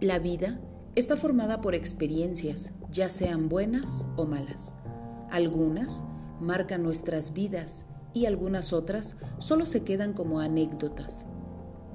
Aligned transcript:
La 0.00 0.18
vida 0.18 0.58
está 0.94 1.14
formada 1.14 1.60
por 1.60 1.74
experiencias, 1.74 2.72
ya 2.90 3.10
sean 3.10 3.50
buenas 3.50 4.06
o 4.16 4.24
malas. 4.24 4.74
Algunas 5.30 6.04
marcan 6.40 6.82
nuestras 6.82 7.34
vidas 7.34 7.84
y 8.14 8.24
algunas 8.24 8.72
otras 8.72 9.16
solo 9.40 9.66
se 9.66 9.84
quedan 9.84 10.14
como 10.14 10.40
anécdotas. 10.40 11.26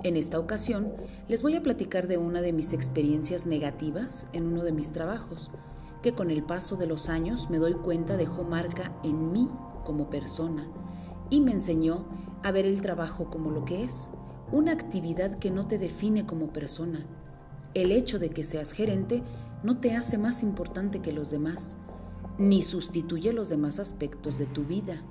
En 0.04 0.18
esta 0.18 0.38
ocasión 0.38 0.94
les 1.28 1.42
voy 1.42 1.56
a 1.56 1.64
platicar 1.64 2.08
de 2.08 2.20
una 2.20 2.42
de 2.42 2.54
mis 2.54 2.74
experiencias 2.74 3.48
negativas 3.48 4.28
en 4.34 4.46
uno 4.46 4.64
de 4.64 4.72
mis 4.72 4.92
trabajos, 4.92 5.50
que 6.04 6.14
con 6.14 6.30
el 6.30 6.44
paso 6.44 6.76
de 6.76 6.86
los 6.86 7.10
años 7.10 7.50
me 7.50 7.58
doy 7.58 7.74
cuenta 7.74 8.18
dejó 8.18 8.44
marca 8.44 8.96
en 9.04 9.32
mí 9.32 9.50
como 9.84 10.12
persona 10.12 10.68
y 11.32 11.42
me 11.42 11.54
enseñó 11.54 12.06
a 12.44 12.52
ver 12.52 12.68
el 12.68 12.82
trabajo 12.82 13.32
como 13.32 13.50
lo 13.50 13.66
que 13.66 13.84
es, 13.84 14.12
una 14.52 14.74
actividad 14.74 15.40
que 15.40 15.50
no 15.50 15.66
te 15.66 15.80
define 15.80 16.28
como 16.28 16.54
persona. 16.54 17.08
El 17.76 17.92
hecho 17.92 18.20
de 18.20 18.30
que 18.30 18.46
seas 18.46 18.72
gerente 18.72 19.22
no 19.62 19.80
te 19.80 19.96
hace 19.96 20.18
más 20.18 20.44
importante 20.44 21.02
que 21.02 21.12
los 21.12 21.30
demás, 21.30 21.76
ni 22.38 22.62
sustituye 22.62 23.34
los 23.34 23.50
demás 23.50 23.80
aspectos 23.80 24.38
de 24.38 24.46
tu 24.46 24.64
vida. 24.64 25.04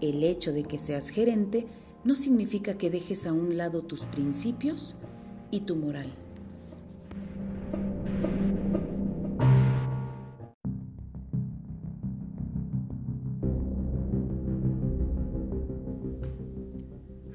El 0.00 0.24
hecho 0.24 0.52
de 0.52 0.64
que 0.64 0.80
seas 0.80 1.08
gerente 1.08 1.68
no 2.02 2.16
significa 2.16 2.76
que 2.76 2.90
dejes 2.90 3.26
a 3.26 3.32
un 3.32 3.56
lado 3.56 3.82
tus 3.82 4.06
principios 4.06 4.96
y 5.52 5.60
tu 5.60 5.76
moral. 5.76 6.10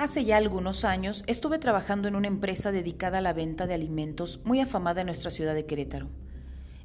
Hace 0.05 0.23
ya 0.23 0.37
algunos 0.37 0.85
años 0.85 1.23
estuve 1.25 1.57
trabajando 1.57 2.07
en 2.07 2.15
una 2.15 2.27
empresa 2.27 2.71
dedicada 2.71 3.17
a 3.17 3.21
la 3.21 3.33
venta 3.33 3.65
de 3.65 3.73
alimentos 3.73 4.39
muy 4.45 4.59
afamada 4.59 5.01
en 5.01 5.07
nuestra 5.07 5.31
ciudad 5.31 5.55
de 5.55 5.65
Querétaro. 5.65 6.09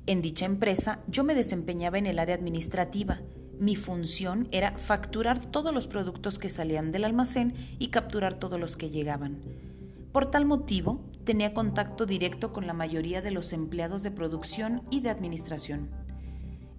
En 0.06 0.22
dicha 0.22 0.46
empresa 0.46 1.00
yo 1.06 1.22
me 1.22 1.34
desempeñaba 1.34 1.98
en 1.98 2.06
el 2.06 2.18
área 2.18 2.34
administrativa. 2.34 3.20
Mi 3.58 3.76
función 3.76 4.48
era 4.52 4.72
facturar 4.78 5.38
todos 5.38 5.74
los 5.74 5.86
productos 5.86 6.38
que 6.38 6.48
salían 6.48 6.92
del 6.92 7.04
almacén 7.04 7.52
y 7.78 7.88
capturar 7.88 8.36
todos 8.36 8.58
los 8.58 8.78
que 8.78 8.88
llegaban. 8.88 9.42
Por 10.12 10.30
tal 10.30 10.46
motivo, 10.46 11.04
tenía 11.24 11.52
contacto 11.52 12.06
directo 12.06 12.54
con 12.54 12.66
la 12.66 12.72
mayoría 12.72 13.20
de 13.20 13.32
los 13.32 13.52
empleados 13.52 14.02
de 14.02 14.12
producción 14.12 14.80
y 14.91 15.00
de 15.00 15.10
administración. 15.10 15.91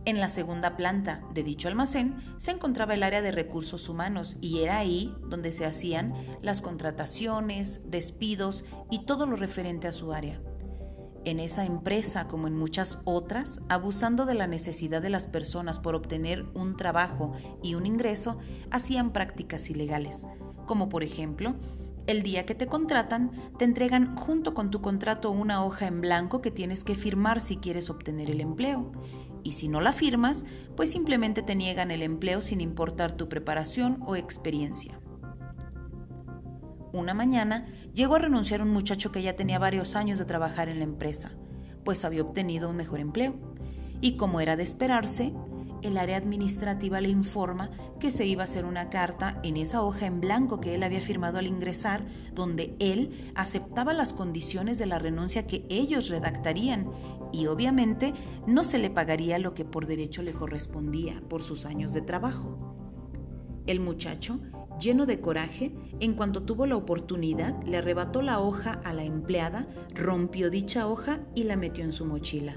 En 0.04 0.20
la 0.20 0.30
segunda 0.30 0.78
planta 0.78 1.22
de 1.32 1.44
dicho 1.44 1.68
almacén 1.68 2.16
se 2.38 2.52
encontraba 2.52 2.96
el 2.96 3.04
área 3.04 3.22
de 3.22 3.32
recursos 3.32 3.88
humanos 3.88 4.36
y 4.42 4.62
era 4.62 4.80
ahí 4.80 5.16
donde 5.30 5.54
se 5.54 5.64
hacían 5.64 6.16
las 6.42 6.62
contrataciones, 6.62 7.92
despidos 7.92 8.66
y 8.90 9.06
todo 9.06 9.28
lo 9.28 9.36
referente 9.36 9.88
a 9.88 9.94
su 9.94 10.12
área. 10.12 10.42
En 11.24 11.40
esa 11.40 11.66
empresa, 11.66 12.28
como 12.28 12.48
en 12.48 12.58
muchas 12.58 12.98
otras, 13.04 13.60
abusando 13.70 14.26
de 14.26 14.34
la 14.34 14.48
necesidad 14.48 15.04
de 15.04 15.12
las 15.12 15.28
personas 15.28 15.80
por 15.80 15.94
obtener 15.94 16.46
un 16.56 16.78
trabajo 16.78 17.34
y 17.62 17.76
un 17.76 17.86
ingreso, 17.86 18.40
hacían 18.72 19.14
prácticas 19.14 19.70
ilegales, 19.70 20.26
como 20.66 20.90
por 20.90 21.04
ejemplo, 21.04 21.58
el 22.08 22.24
día 22.24 22.48
que 22.48 22.56
te 22.56 22.66
contratan, 22.66 23.30
te 23.60 23.66
entregan 23.66 24.18
junto 24.18 24.56
con 24.56 24.72
tu 24.72 24.82
contrato 24.82 25.30
una 25.30 25.64
hoja 25.64 25.86
en 25.86 26.02
blanco 26.02 26.42
que 26.42 26.50
tienes 26.50 26.84
que 26.84 26.96
firmar 26.96 27.40
si 27.40 27.58
quieres 27.58 27.92
obtener 27.92 28.32
el 28.32 28.42
empleo 28.42 28.92
y 29.44 29.54
si 29.54 29.68
no 29.68 29.82
la 29.82 29.94
firmas, 29.94 30.46
pues 30.76 30.92
simplemente 30.92 31.42
te 31.42 31.56
niegan 31.56 31.92
el 31.92 32.02
empleo 32.02 32.42
sin 32.42 32.62
importar 32.62 33.12
tu 33.12 33.30
preparación 33.30 34.00
o 34.06 34.16
experiencia. 34.16 35.00
Una 36.94 37.14
mañana 37.14 37.68
llegó 37.94 38.16
a 38.16 38.20
renunciar 38.20 38.62
un 38.62 38.70
muchacho 38.70 39.12
que 39.12 39.22
ya 39.22 39.36
tenía 39.36 39.60
varios 39.60 39.96
años 39.96 40.20
de 40.20 40.26
trabajar 40.26 40.68
en 40.70 40.80
la 40.80 40.84
empresa, 40.84 41.32
pues 41.86 42.04
había 42.04 42.22
obtenido 42.22 42.70
un 42.70 42.76
mejor 42.76 43.00
empleo. 43.00 43.36
Y 44.02 44.18
como 44.18 44.42
era 44.42 44.56
de 44.58 44.64
esperarse, 44.64 45.34
el 45.82 45.98
área 45.98 46.18
administrativa 46.18 47.02
le 47.02 47.10
informa 47.10 47.72
que 48.00 48.12
se 48.12 48.26
iba 48.26 48.44
a 48.44 48.46
hacer 48.46 48.66
una 48.66 48.90
carta 48.90 49.40
en 49.44 49.58
esa 49.58 49.84
hoja 49.84 50.06
en 50.06 50.22
blanco 50.22 50.60
que 50.60 50.76
él 50.76 50.84
había 50.84 51.02
firmado 51.02 51.38
al 51.38 51.48
ingresar, 51.48 52.06
donde 52.34 52.76
él 52.80 53.32
aceptaba 53.36 53.94
las 53.94 54.14
condiciones 54.14 54.78
de 54.78 54.86
la 54.86 55.00
renuncia 55.00 55.48
que 55.48 55.66
ellos 55.70 56.10
redactarían 56.10 56.90
y 57.32 57.48
obviamente 57.48 58.14
no 58.48 58.64
se 58.64 58.78
le 58.78 58.90
pagaría 58.90 59.40
lo 59.40 59.54
que 59.54 59.66
por 59.66 59.88
derecho 59.88 60.22
le 60.24 60.34
correspondía 60.34 61.22
por 61.30 61.44
sus 61.44 61.66
años 61.66 61.94
de 61.94 62.02
trabajo. 62.02 62.58
El 63.68 63.80
muchacho, 63.80 64.40
lleno 64.80 65.06
de 65.06 65.22
coraje, 65.22 65.74
en 66.00 66.14
cuanto 66.14 66.44
tuvo 66.44 66.66
la 66.66 66.76
oportunidad, 66.76 67.62
le 67.64 67.78
arrebató 67.78 68.22
la 68.22 68.40
hoja 68.40 68.82
a 68.84 68.94
la 68.94 69.04
empleada, 69.04 69.68
rompió 69.94 70.50
dicha 70.50 70.88
hoja 70.88 71.22
y 71.36 71.44
la 71.44 71.56
metió 71.56 71.84
en 71.84 71.94
su 71.94 72.06
mochila. 72.06 72.56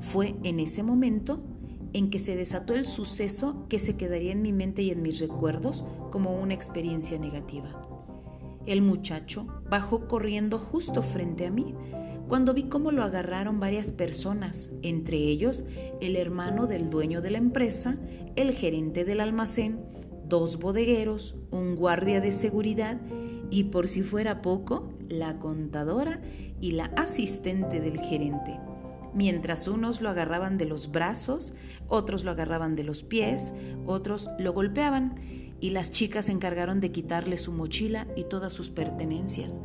Fue 0.00 0.34
en 0.42 0.58
ese 0.58 0.82
momento 0.82 1.51
en 1.92 2.10
que 2.10 2.18
se 2.18 2.36
desató 2.36 2.74
el 2.74 2.86
suceso 2.86 3.66
que 3.68 3.78
se 3.78 3.96
quedaría 3.96 4.32
en 4.32 4.42
mi 4.42 4.52
mente 4.52 4.82
y 4.82 4.90
en 4.90 5.02
mis 5.02 5.20
recuerdos 5.20 5.84
como 6.10 6.38
una 6.40 6.54
experiencia 6.54 7.18
negativa. 7.18 7.82
El 8.66 8.82
muchacho 8.82 9.46
bajó 9.68 10.06
corriendo 10.06 10.58
justo 10.58 11.02
frente 11.02 11.46
a 11.46 11.50
mí 11.50 11.74
cuando 12.28 12.54
vi 12.54 12.62
cómo 12.64 12.92
lo 12.92 13.02
agarraron 13.02 13.60
varias 13.60 13.92
personas, 13.92 14.72
entre 14.82 15.18
ellos 15.18 15.64
el 16.00 16.16
hermano 16.16 16.66
del 16.66 16.88
dueño 16.88 17.20
de 17.20 17.30
la 17.30 17.38
empresa, 17.38 17.98
el 18.36 18.52
gerente 18.52 19.04
del 19.04 19.20
almacén, 19.20 19.84
dos 20.28 20.58
bodegueros, 20.58 21.36
un 21.50 21.76
guardia 21.76 22.20
de 22.20 22.32
seguridad 22.32 22.98
y 23.50 23.64
por 23.64 23.86
si 23.86 24.02
fuera 24.02 24.40
poco, 24.40 24.94
la 25.08 25.38
contadora 25.38 26.22
y 26.60 26.70
la 26.70 26.86
asistente 26.96 27.80
del 27.80 28.00
gerente 28.00 28.58
mientras 29.14 29.68
unos 29.68 30.00
lo 30.00 30.08
agarraban 30.08 30.58
de 30.58 30.66
los 30.66 30.90
brazos, 30.90 31.54
otros 31.88 32.24
lo 32.24 32.30
agarraban 32.30 32.76
de 32.76 32.84
los 32.84 33.02
pies, 33.02 33.54
otros 33.86 34.30
lo 34.38 34.52
golpeaban 34.52 35.14
y 35.60 35.70
las 35.70 35.90
chicas 35.90 36.26
se 36.26 36.32
encargaron 36.32 36.80
de 36.80 36.92
quitarle 36.92 37.38
su 37.38 37.52
mochila 37.52 38.06
y 38.16 38.24
todas 38.24 38.52
sus 38.52 38.70
pertenencias. 38.70 39.60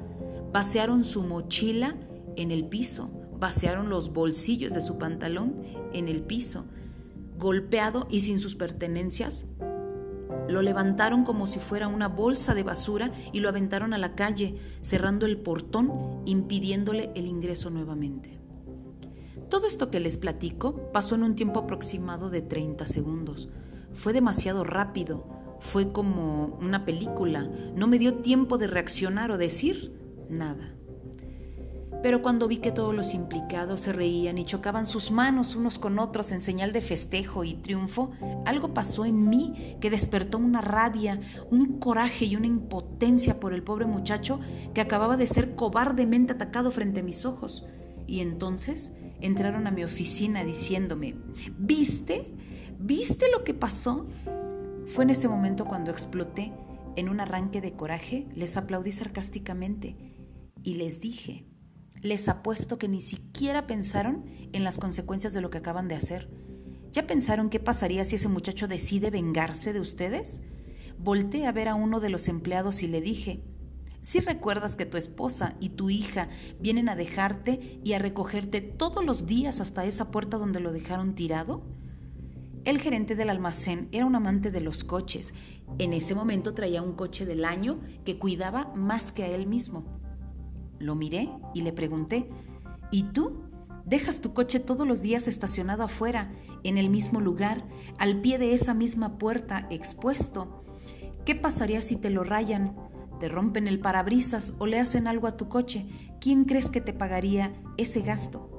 Vaciaron 0.52 1.04
su 1.04 1.24
mochila 1.24 1.96
en 2.36 2.52
el 2.52 2.68
piso, 2.68 3.10
vaciaron 3.40 3.90
los 3.90 4.14
bolsillos 4.14 4.74
de 4.74 4.82
su 4.82 4.98
pantalón 4.98 5.62
en 5.94 6.08
el 6.08 6.22
piso. 6.22 6.66
Golpeado 7.38 8.08
y 8.10 8.22
sin 8.22 8.40
sus 8.40 8.56
pertenencias, 8.56 9.46
lo 10.48 10.62
levantaron 10.62 11.24
como 11.24 11.46
si 11.48 11.60
fuera 11.60 11.88
una 11.88 12.08
bolsa 12.08 12.54
de 12.54 12.64
basura 12.64 13.12
y 13.34 13.40
lo 13.40 13.50
aventaron 13.50 13.94
a 13.94 13.98
la 13.98 14.16
calle, 14.16 14.56
cerrando 14.82 15.26
el 15.26 15.38
portón, 15.38 16.22
impidiéndole 16.26 17.12
el 17.16 17.28
ingreso 17.28 17.70
nuevamente. 17.70 18.40
Todo 19.50 19.68
esto 19.68 19.90
que 19.90 20.00
les 20.00 20.18
platico 20.18 20.92
pasó 20.92 21.16
en 21.16 21.24
un 21.24 21.36
tiempo 21.36 21.62
aproximado 21.62 22.30
de 22.30 22.42
30 22.42 22.86
segundos. 22.86 23.50
Fue 23.94 24.12
demasiado 24.12 24.64
rápido, 24.64 25.26
fue 25.60 25.92
como 25.92 26.58
una 26.62 26.86
película, 26.86 27.50
no 27.76 27.88
me 27.88 27.98
dio 27.98 28.16
tiempo 28.16 28.58
de 28.58 28.68
reaccionar 28.68 29.32
o 29.32 29.38
decir 29.38 29.94
nada. 30.30 30.74
Pero 32.04 32.22
cuando 32.22 32.48
vi 32.48 32.58
que 32.58 32.72
todos 32.72 32.94
los 32.94 33.14
implicados 33.14 33.82
se 33.82 33.94
reían 33.94 34.38
y 34.38 34.46
chocaban 34.46 34.86
sus 34.86 35.10
manos 35.10 35.56
unos 35.56 35.80
con 35.80 35.98
otros 35.98 36.32
en 36.32 36.42
señal 36.42 36.72
de 36.72 36.82
festejo 36.82 37.44
y 37.44 37.56
triunfo, 37.56 38.12
algo 38.46 38.74
pasó 38.74 39.06
en 39.06 39.30
mí 39.30 39.78
que 39.82 39.90
despertó 39.90 40.38
una 40.38 40.62
rabia, 40.62 41.20
un 41.50 41.80
coraje 41.80 42.26
y 42.26 42.36
una 42.36 42.48
impotencia 42.48 43.40
por 43.40 43.52
el 43.52 43.64
pobre 43.64 43.86
muchacho 43.86 44.40
que 44.76 44.82
acababa 44.82 45.18
de 45.18 45.28
ser 45.28 45.56
cobardemente 45.56 46.34
atacado 46.34 46.70
frente 46.70 47.00
a 47.00 47.04
mis 47.04 47.26
ojos. 47.26 47.66
Y 48.06 48.20
entonces 48.20 48.94
entraron 49.22 49.68
a 49.68 49.72
mi 49.72 49.84
oficina 49.84 50.44
diciéndome, 50.44 51.16
¿viste? 51.58 52.34
¿Viste 52.80 53.26
lo 53.32 53.44
que 53.44 53.54
pasó? 53.54 54.08
Fue 54.86 55.04
en 55.04 55.10
ese 55.10 55.28
momento 55.28 55.66
cuando 55.66 55.92
exploté. 55.92 56.54
En 56.96 57.10
un 57.10 57.20
arranque 57.20 57.62
de 57.62 57.74
coraje, 57.74 58.28
les 58.34 58.58
aplaudí 58.58 58.92
sarcásticamente 58.92 59.96
y 60.64 60.76
les 60.76 61.00
dije, 61.00 61.46
les 62.02 62.28
apuesto 62.28 62.80
que 62.80 62.88
ni 62.88 63.02
siquiera 63.02 63.68
pensaron 63.68 64.26
en 64.52 64.64
las 64.64 64.78
consecuencias 64.80 65.34
de 65.34 65.42
lo 65.42 65.50
que 65.50 65.60
acaban 65.60 65.88
de 65.88 65.96
hacer. 65.96 66.30
¿Ya 66.92 67.06
pensaron 67.06 67.50
qué 67.50 67.60
pasaría 67.60 68.06
si 68.06 68.16
ese 68.16 68.30
muchacho 68.30 68.68
decide 68.68 69.12
vengarse 69.12 69.74
de 69.74 69.80
ustedes? 69.80 70.42
Volté 70.98 71.46
a 71.46 71.52
ver 71.52 71.68
a 71.68 71.76
uno 71.76 72.00
de 72.00 72.10
los 72.10 72.28
empleados 72.28 72.82
y 72.82 72.88
le 72.88 73.02
dije, 73.02 73.44
si 74.02 74.20
recuerdas 74.20 74.76
que 74.76 74.86
tu 74.86 74.98
esposa 74.98 75.56
y 75.60 75.70
tu 75.70 75.90
hija 75.90 76.30
vienen 76.60 76.90
a 76.90 76.96
dejarte 76.96 77.80
y 77.84 77.94
a 77.94 78.00
recogerte 78.00 78.62
todos 78.62 79.04
los 79.04 79.26
días 79.26 79.60
hasta 79.60 79.86
esa 79.86 80.12
puerta 80.12 80.38
donde 80.38 80.60
lo 80.60 80.72
dejaron 80.72 81.16
tirado? 81.16 81.64
El 82.64 82.80
gerente 82.80 83.16
del 83.16 83.30
almacén 83.30 83.88
era 83.92 84.06
un 84.06 84.16
amante 84.16 84.52
de 84.52 84.60
los 84.60 84.84
coches. 84.84 85.34
En 85.78 85.94
ese 85.94 86.16
momento 86.16 86.54
traía 86.54 86.82
un 86.82 86.94
coche 86.94 87.26
del 87.26 87.46
año 87.46 87.80
que 88.04 88.20
cuidaba 88.20 88.74
más 88.76 89.12
que 89.12 89.24
a 89.24 89.30
él 89.30 89.48
mismo. 89.48 89.86
Lo 90.78 90.96
miré 90.96 91.30
y 91.54 91.62
le 91.62 91.72
pregunté, 91.72 92.30
¿y 92.92 93.04
tú? 93.04 93.44
Dejas 93.86 94.20
tu 94.20 94.34
coche 94.34 94.60
todos 94.60 94.86
los 94.86 95.02
días 95.02 95.30
estacionado 95.30 95.84
afuera, 95.84 96.30
en 96.64 96.78
el 96.78 96.90
mismo 96.90 97.22
lugar, 97.22 97.64
al 97.98 98.20
pie 98.20 98.38
de 98.38 98.54
esa 98.54 98.74
misma 98.74 99.18
puerta, 99.18 99.66
expuesto. 99.70 100.66
¿Qué 101.24 101.36
pasaría 101.36 101.82
si 101.82 101.96
te 101.96 102.10
lo 102.10 102.26
rayan? 102.26 102.76
Te 103.18 103.30
rompen 103.30 103.68
el 103.68 103.80
parabrisas 103.80 104.54
o 104.60 104.68
le 104.68 104.80
hacen 104.80 105.08
algo 105.08 105.28
a 105.28 105.38
tu 105.38 105.50
coche, 105.50 105.88
¿quién 106.22 106.46
crees 106.46 106.70
que 106.70 106.82
te 106.82 106.94
pagaría 106.94 107.54
ese 107.78 108.02
gasto? 108.02 108.50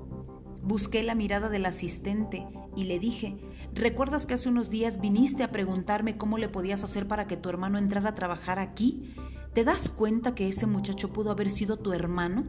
Busqué 0.63 1.03
la 1.03 1.15
mirada 1.15 1.49
del 1.49 1.67
asistente 1.67 2.47
y 2.77 2.85
le 2.85 2.99
dije, 2.99 3.39
¿recuerdas 3.73 4.27
que 4.27 4.35
hace 4.35 4.49
unos 4.49 4.71
días 4.71 5.01
viniste 5.01 5.43
a 5.43 5.51
preguntarme 5.51 6.17
cómo 6.17 6.39
le 6.39 6.49
podías 6.49 6.85
hacer 6.85 7.09
para 7.09 7.27
que 7.27 7.37
tu 7.37 7.49
hermano 7.49 7.79
entrara 7.79 8.11
a 8.11 8.15
trabajar 8.15 8.59
aquí? 8.59 9.15
¿Te 9.55 9.65
das 9.65 9.89
cuenta 9.89 10.35
que 10.35 10.49
ese 10.49 10.67
muchacho 10.67 11.13
pudo 11.13 11.31
haber 11.31 11.51
sido 11.51 11.79
tu 11.79 11.93
hermano? 11.93 12.47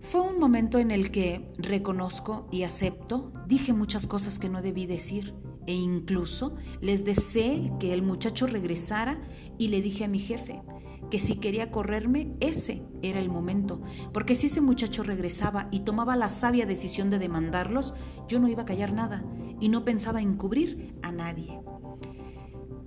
Fue 0.00 0.20
un 0.20 0.38
momento 0.38 0.78
en 0.78 0.90
el 0.90 1.10
que 1.10 1.52
reconozco 1.58 2.48
y 2.50 2.62
acepto, 2.62 3.32
dije 3.46 3.72
muchas 3.72 4.06
cosas 4.06 4.38
que 4.38 4.48
no 4.48 4.62
debí 4.62 4.86
decir 4.86 5.34
e 5.68 5.74
incluso 5.74 6.56
les 6.80 7.04
deseé 7.04 7.70
que 7.78 7.92
el 7.92 8.00
muchacho 8.00 8.46
regresara 8.46 9.20
y 9.58 9.68
le 9.68 9.82
dije 9.82 10.04
a 10.04 10.08
mi 10.08 10.18
jefe 10.18 10.62
que 11.10 11.18
si 11.18 11.36
quería 11.36 11.70
correrme, 11.70 12.34
ese 12.40 12.82
era 13.02 13.20
el 13.20 13.28
momento, 13.28 13.82
porque 14.14 14.34
si 14.34 14.46
ese 14.46 14.62
muchacho 14.62 15.02
regresaba 15.02 15.68
y 15.70 15.80
tomaba 15.80 16.16
la 16.16 16.30
sabia 16.30 16.64
decisión 16.64 17.10
de 17.10 17.18
demandarlos, 17.18 17.92
yo 18.28 18.38
no 18.40 18.48
iba 18.48 18.62
a 18.62 18.66
callar 18.66 18.94
nada 18.94 19.24
y 19.60 19.68
no 19.68 19.84
pensaba 19.84 20.22
encubrir 20.22 20.96
a 21.02 21.12
nadie. 21.12 21.60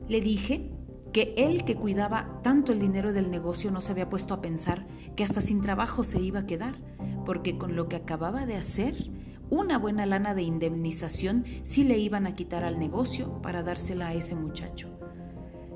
Le 0.08 0.20
dije 0.20 0.72
que 1.14 1.36
él 1.38 1.66
que 1.66 1.76
cuidaba 1.76 2.40
tanto 2.42 2.72
el 2.72 2.80
dinero 2.80 3.14
del 3.14 3.30
negocio 3.30 3.70
no 3.70 3.82
se 3.82 3.92
había 3.92 4.10
puesto 4.10 4.34
a 4.34 4.42
pensar 4.42 4.88
que 5.16 5.24
hasta 5.24 5.42
sin 5.42 5.62
trabajo 5.62 6.04
se 6.04 6.20
iba 6.20 6.40
a 6.40 6.46
quedar, 6.48 6.82
porque 7.28 7.60
con 7.60 7.76
lo 7.76 7.88
que 7.88 7.96
acababa 7.96 8.48
de 8.48 8.56
hacer, 8.56 9.12
una 9.52 9.78
buena 9.78 10.06
lana 10.06 10.34
de 10.34 10.44
indemnización 10.44 11.44
sí 11.64 11.84
le 11.84 12.00
iban 12.00 12.26
a 12.26 12.36
quitar 12.36 12.64
al 12.64 12.80
negocio 12.80 13.42
para 13.42 13.64
dársela 13.64 14.08
a 14.08 14.14
ese 14.14 14.34
muchacho. 14.34 14.88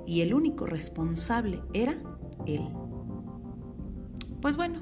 Y 0.07 0.21
el 0.21 0.33
único 0.33 0.65
responsable 0.65 1.61
era 1.73 2.01
él. 2.45 2.69
Pues 4.41 4.55
bueno, 4.55 4.79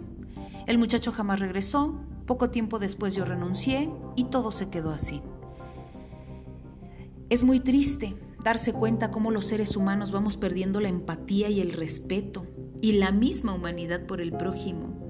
el 0.68 0.78
muchacho 0.78 1.12
jamás 1.12 1.40
regresó, 1.40 2.02
poco 2.28 2.52
tiempo 2.52 2.78
después 2.78 3.16
yo 3.16 3.26
renuncié 3.26 3.90
y 4.16 4.26
todo 4.26 4.52
se 4.52 4.70
quedó 4.70 4.92
así. 4.92 5.24
Es 7.30 7.44
muy 7.44 7.60
triste 7.60 8.14
darse 8.44 8.74
cuenta 8.74 9.10
cómo 9.10 9.32
los 9.32 9.48
seres 9.48 9.76
humanos 9.76 10.12
vamos 10.12 10.38
perdiendo 10.38 10.80
la 10.80 10.90
empatía 10.90 11.50
y 11.50 11.62
el 11.62 11.72
respeto 11.72 12.46
y 12.80 12.92
la 12.94 13.12
misma 13.12 13.56
humanidad 13.56 14.06
por 14.06 14.22
el 14.22 14.34
prójimo. 14.34 15.03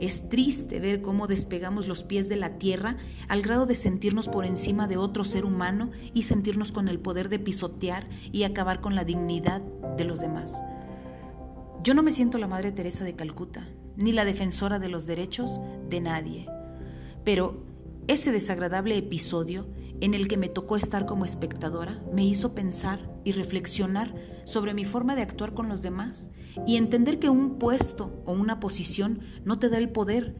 Es 0.00 0.28
triste 0.28 0.78
ver 0.78 1.02
cómo 1.02 1.26
despegamos 1.26 1.88
los 1.88 2.04
pies 2.04 2.28
de 2.28 2.36
la 2.36 2.58
tierra 2.58 2.96
al 3.26 3.42
grado 3.42 3.66
de 3.66 3.74
sentirnos 3.74 4.28
por 4.28 4.44
encima 4.44 4.86
de 4.86 4.96
otro 4.96 5.24
ser 5.24 5.44
humano 5.44 5.90
y 6.14 6.22
sentirnos 6.22 6.70
con 6.70 6.88
el 6.88 7.00
poder 7.00 7.28
de 7.28 7.40
pisotear 7.40 8.08
y 8.30 8.44
acabar 8.44 8.80
con 8.80 8.94
la 8.94 9.04
dignidad 9.04 9.60
de 9.96 10.04
los 10.04 10.20
demás. 10.20 10.62
Yo 11.82 11.94
no 11.94 12.02
me 12.02 12.12
siento 12.12 12.38
la 12.38 12.46
Madre 12.46 12.70
Teresa 12.70 13.04
de 13.04 13.16
Calcuta, 13.16 13.68
ni 13.96 14.12
la 14.12 14.24
defensora 14.24 14.78
de 14.78 14.88
los 14.88 15.06
derechos 15.06 15.60
de 15.88 16.00
nadie, 16.00 16.48
pero 17.24 17.64
ese 18.06 18.30
desagradable 18.30 18.96
episodio 18.96 19.66
en 20.00 20.14
el 20.14 20.28
que 20.28 20.36
me 20.36 20.48
tocó 20.48 20.76
estar 20.76 21.06
como 21.06 21.24
espectadora 21.24 22.00
me 22.12 22.24
hizo 22.24 22.54
pensar 22.54 23.00
y 23.28 23.32
reflexionar 23.32 24.14
sobre 24.44 24.72
mi 24.72 24.86
forma 24.86 25.14
de 25.14 25.20
actuar 25.20 25.52
con 25.52 25.68
los 25.68 25.82
demás 25.82 26.30
y 26.66 26.78
entender 26.78 27.18
que 27.18 27.28
un 27.28 27.58
puesto 27.58 28.22
o 28.24 28.32
una 28.32 28.58
posición 28.58 29.20
no 29.44 29.58
te 29.58 29.68
da 29.68 29.76
el 29.76 29.90
poder 29.90 30.34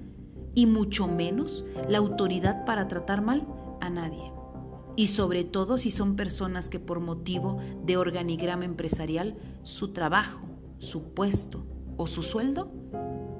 y 0.55 0.65
mucho 0.65 1.07
menos 1.07 1.67
la 1.87 1.99
autoridad 1.99 2.65
para 2.65 2.89
tratar 2.89 3.21
mal 3.21 3.47
a 3.83 3.91
nadie. 3.91 4.33
Y 4.97 5.09
sobre 5.09 5.45
todo 5.45 5.77
si 5.77 5.91
son 5.91 6.17
personas 6.17 6.71
que 6.71 6.81
por 6.81 7.01
motivo 7.01 7.59
de 7.85 7.99
organigrama 7.99 8.65
empresarial, 8.65 9.37
su 9.65 9.93
trabajo, 9.93 10.47
su 10.79 11.13
puesto 11.13 11.67
o 11.99 12.07
su 12.07 12.23
sueldo 12.23 12.73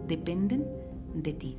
dependen 0.07 0.67
de 1.15 1.33
ti. 1.33 1.59